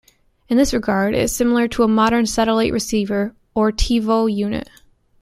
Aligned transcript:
In 0.49 0.57
this 0.57 0.73
regard 0.73 1.13
it 1.13 1.21
is 1.21 1.35
similar 1.35 1.67
to 1.67 1.83
a 1.83 1.87
modern 1.87 2.25
satellite 2.25 2.73
receiver 2.73 3.35
or 3.53 3.71
TiVo 3.71 4.35
unit. 4.35 4.67